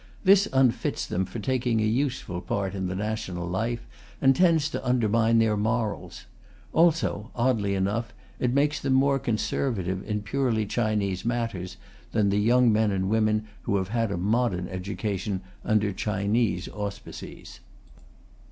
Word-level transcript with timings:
This 0.23 0.47
unfits 0.51 1.05
them 1.05 1.25
for 1.25 1.37
taking 1.37 1.79
a 1.79 1.83
useful 1.83 2.41
part 2.41 2.73
in 2.73 2.87
the 2.87 2.95
national 2.95 3.47
life, 3.47 3.85
and 4.19 4.35
tends 4.35 4.67
to 4.71 4.83
undermine 4.83 5.37
their 5.37 5.55
morals. 5.55 6.25
Also, 6.73 7.29
oddly 7.35 7.75
enough, 7.75 8.11
it 8.39 8.51
makes 8.51 8.79
them 8.79 8.93
more 8.93 9.19
conservative 9.19 10.03
in 10.09 10.23
purely 10.23 10.65
Chinese 10.65 11.23
matters 11.23 11.77
than 12.13 12.29
the 12.31 12.39
young 12.39 12.73
men 12.73 12.89
and 12.89 13.09
women 13.11 13.45
who 13.61 13.75
have 13.77 13.89
had 13.89 14.09
a 14.11 14.17
modern 14.17 14.67
education 14.69 15.41
under 15.63 15.93
Chinese 15.93 16.67
auspices. 16.69 17.59